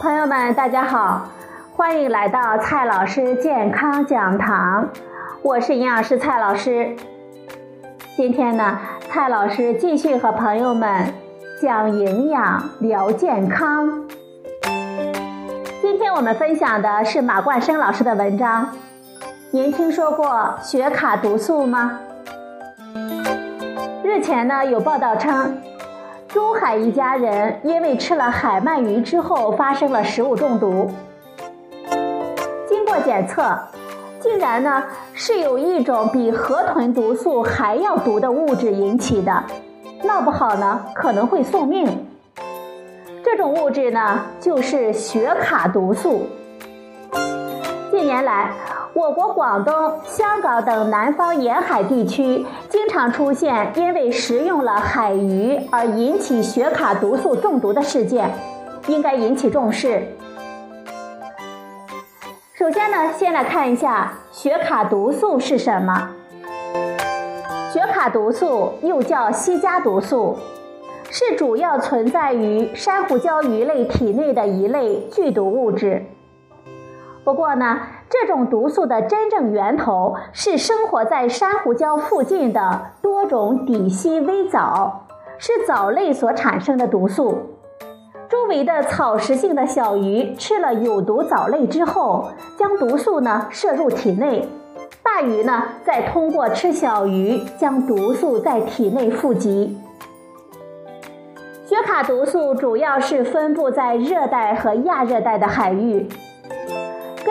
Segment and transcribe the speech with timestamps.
[0.00, 1.28] 朋友们，大家好，
[1.76, 4.88] 欢迎来到蔡老师健康讲堂，
[5.42, 6.96] 我是营养师蔡老师。
[8.16, 8.78] 今天呢，
[9.10, 11.12] 蔡老师继续和朋友们
[11.60, 14.08] 讲营养聊健康。
[15.82, 18.70] 今天我们分享的是马冠生老师的文章。
[19.50, 22.00] 您听说过血卡毒素吗？
[24.02, 25.58] 日前呢，有报道称。
[26.32, 30.88] 珠海一家人因为吃了海鳗鱼之后发生了食物中毒，
[32.68, 33.58] 经过检测，
[34.20, 39.42] 竟然呢是有一种比河豚毒素还要毒的物质引起的，
[40.04, 42.06] 闹不好呢可能会送命。
[43.24, 46.28] 这种物质呢就是雪卡毒素。
[47.90, 48.52] 近年来。
[49.00, 58.30] 我国广东、香港等南方沿海地区经常出现因为食用了海鱼而引起雪卡毒素中毒的事件，
[58.88, 60.06] 应该引起重视。
[62.52, 66.10] 首先呢，先来看一下雪卡毒素是什么。
[67.72, 70.36] 雪卡毒素又叫西加毒素，
[71.08, 76.04] 是主要存在于珊瑚礁鱼类体内的一类剧毒物质。
[77.24, 77.78] 不过呢，
[78.10, 85.06] 这种毒素的真正源头是生活在珊瑚礁附近的多种底栖微藻，
[85.38, 87.38] 是藻类所产生的毒素。
[88.28, 94.48] 周围的草食性的小鱼吃了有毒藻类之后，将毒素呢摄入体内，
[95.04, 99.78] 大鱼呢再通过吃小鱼将毒素在体内富集。
[101.64, 106.08] 雪卡毒素主要是分布在热带和亚热带的海域。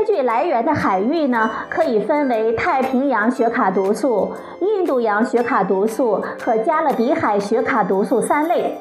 [0.00, 8.78] 根据来源的海域呢，可以分为太平洋雪卡毒素、印度洋雪卡毒素和加勒比海雪卡毒素三类。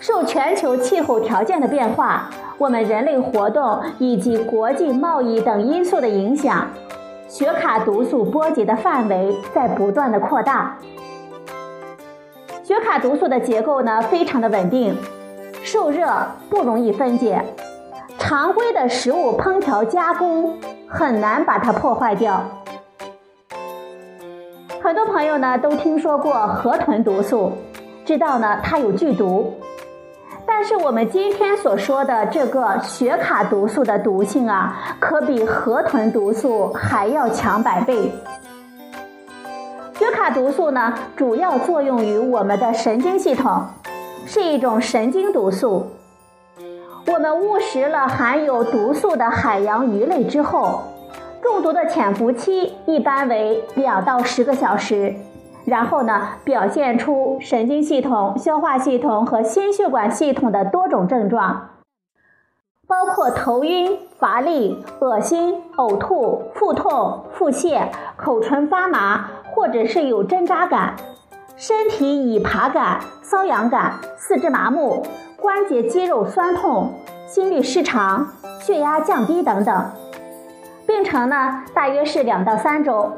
[0.00, 2.28] 受全球气候条件的变化、
[2.58, 6.66] 我们人类活动以及国际贸易等因素的影响，
[7.28, 10.76] 雪卡毒素波及的范围在不断的扩大。
[12.64, 14.96] 雪卡毒素的结构呢，非常的稳定，
[15.62, 16.08] 受热
[16.50, 17.40] 不容易分解。
[18.26, 20.58] 常规的食物烹调加工
[20.88, 22.42] 很难把它破坏掉。
[24.82, 27.52] 很多朋友呢都听说过河豚毒素，
[28.02, 29.52] 知道呢它有剧毒。
[30.46, 38.10] 但是我们今天所说的这个雪卡毒素的毒性啊，可比河豚毒素还要强百倍。
[39.98, 43.66] 雪卡毒素呢，主要作用于我们的神经系统，
[44.24, 45.86] 是一种神经毒素。
[47.14, 50.82] 我们误食了含有毒素的海洋鱼类之后，
[51.40, 55.14] 中毒的潜伏期一般为两到十个小时，
[55.64, 61.68] 然后呢，表现出神经系统、消化系统和心血管系统的多种症状，
[62.88, 70.96] 包括头晕、乏力、恶心、呕吐、腹痛、腹泻、口唇发麻，或者是有针扎感，
[71.54, 75.06] 身体已爬感、瘙痒感、四肢麻木。
[75.44, 76.90] 关节肌肉酸痛、
[77.26, 78.26] 心律失常、
[78.62, 79.90] 血压降低等等，
[80.86, 83.12] 病程呢大约是两到三周。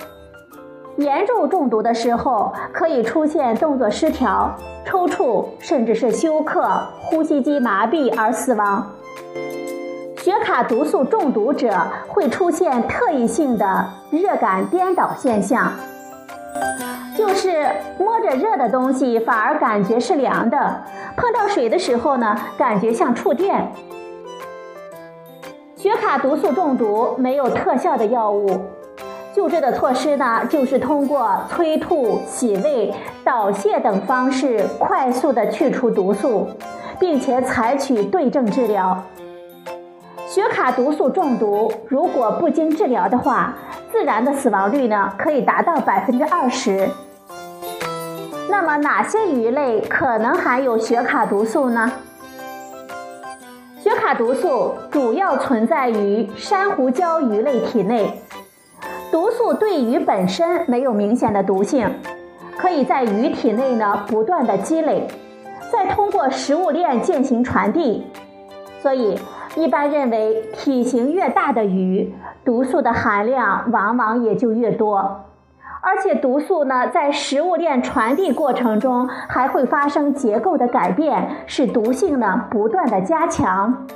[0.96, 4.52] 严重中毒的时候，可以出现动作失调、
[4.84, 6.68] 抽搐，甚至是休克、
[7.04, 8.90] 呼吸机麻痹而死亡。
[10.16, 15.70] 雪卡毒素中毒者会出现特异性的热感颠倒现象。
[17.16, 17.66] 就是
[17.98, 20.58] 摸着热的东西，反而感觉是凉的；
[21.16, 23.66] 碰到水的时候呢，感觉像触电。
[25.76, 28.60] 雪卡毒素中毒没有特效的药物，
[29.32, 32.92] 救治的措施呢，就是通过催吐、洗胃、
[33.24, 36.48] 导泻等方式，快速的去除毒素，
[36.98, 39.02] 并且采取对症治疗。
[40.26, 43.54] 雪卡毒素中毒如果不经治疗的话，
[43.90, 46.90] 自然的死亡率呢，可以达到百分之二十。
[48.48, 51.90] 那么哪些鱼类可能含有雪卡毒素呢？
[53.78, 58.20] 雪卡毒素主要存在于珊瑚礁鱼类体内，
[59.10, 61.90] 毒素对鱼本身没有明显的毒性，
[62.56, 65.08] 可以在鱼体内呢不断的积累，
[65.72, 68.06] 再通过食物链进行传递，
[68.80, 69.18] 所以
[69.56, 72.14] 一般认为体型越大的鱼，
[72.44, 75.25] 毒素的含量往往也就越多。
[75.86, 83.86] 而且毒素呢，在食物链传递过程中还会发生结构的改变，使毒性呢不断的加强。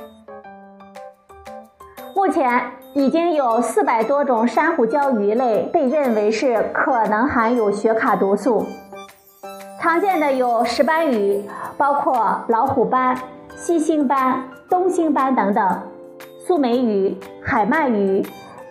[2.15, 2.61] 目前
[2.93, 8.65] 已经有四百多种珊瑚礁鱼类被认为是可能含有雪卡毒素，
[9.81, 11.43] 常见的有石斑鱼，
[11.77, 13.17] 包括老虎斑、
[13.57, 15.81] 西星斑、东星斑等等，
[16.47, 18.25] 苏梅鱼、海鳗鱼、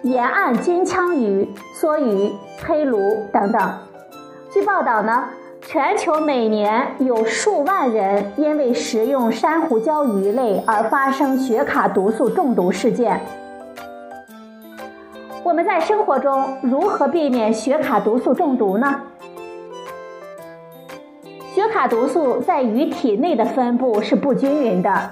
[0.05, 1.47] 沿岸金枪鱼、
[1.79, 2.33] 梭鱼、
[2.67, 3.73] 黑鲈等等。
[4.53, 5.25] 据报道呢，
[5.63, 13.21] 全球每年有数万人因为食用珊瑚礁鱼类而发生血卡毒素中毒事件。
[15.43, 19.03] 我们在生活中如何避免血卡毒素中毒呢？
[21.55, 25.11] 血卡毒素在鱼体内的分布是不均匀的，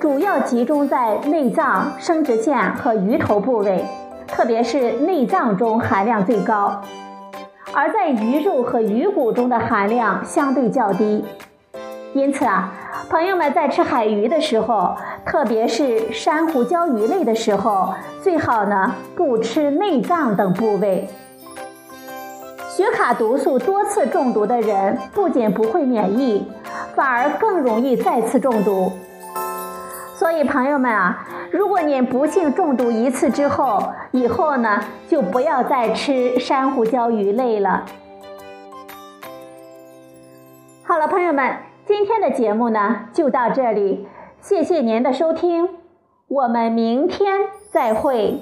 [0.00, 3.84] 主要集中在内脏、生殖腺和鱼头部位，
[4.26, 6.80] 特别是内脏中含量最高，
[7.72, 11.24] 而在鱼肉和鱼骨中的含量相对较低。
[12.12, 12.72] 因此啊。
[13.10, 17.92] 朋友们在吃海鱼的时候，特别是珊瑚礁鱼类的时候，
[18.22, 21.06] 最好呢不吃内脏等部位。
[22.68, 26.50] 血卡毒素多次中毒的人，不仅不会免疫，
[26.96, 28.90] 反而更容易再次中毒。
[30.14, 37.84] 所以朋友们啊，如果您不幸中毒一次之后，以后呢就不要再吃珊瑚礁鱼类了。
[40.84, 41.56] 好了，朋友们。
[41.86, 44.08] 今天的节目呢，就到这里，
[44.40, 45.68] 谢谢您的收听，
[46.28, 47.40] 我们明天
[47.70, 48.40] 再会。